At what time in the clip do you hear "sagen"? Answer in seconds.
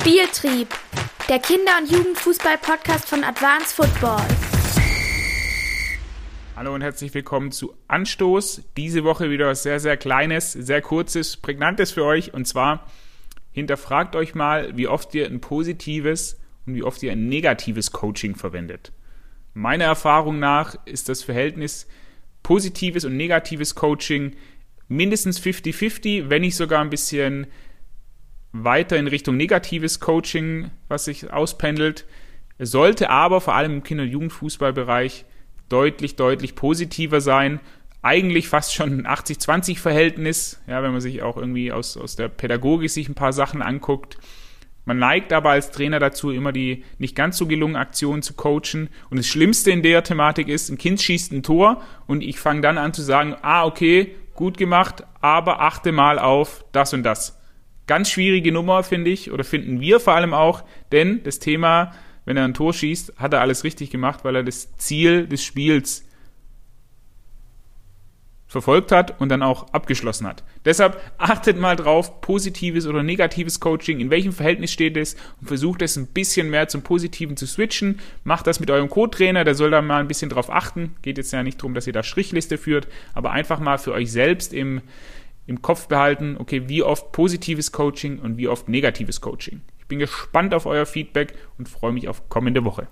53.02-53.36